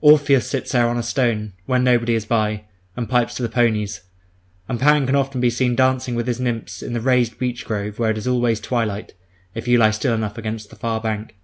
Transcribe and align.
Orpheus 0.00 0.48
sits 0.48 0.72
there 0.72 0.88
on 0.88 0.96
a 0.96 1.02
stone, 1.02 1.52
when 1.66 1.84
nobody 1.84 2.14
is 2.14 2.24
by, 2.24 2.64
and 2.96 3.06
pipes 3.06 3.34
to 3.34 3.42
the 3.42 3.50
ponies; 3.50 4.00
and 4.66 4.80
Pan 4.80 5.04
can 5.04 5.14
often 5.14 5.42
be 5.42 5.50
seen 5.50 5.76
dancing 5.76 6.14
with 6.14 6.26
his 6.26 6.40
nymphs 6.40 6.80
in 6.82 6.94
the 6.94 7.02
raised 7.02 7.38
beech 7.38 7.66
grove 7.66 7.98
where 7.98 8.10
it 8.10 8.16
is 8.16 8.26
always 8.26 8.60
twilight, 8.60 9.12
if 9.54 9.68
you 9.68 9.76
lie 9.76 9.90
still 9.90 10.14
enough 10.14 10.38
against 10.38 10.70
the 10.70 10.76
far 10.76 11.02
bank. 11.02 11.36